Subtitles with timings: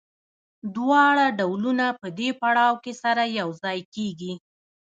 [0.75, 4.33] دواړه ډولونه په دې پړاو کې سره یوځای کېږي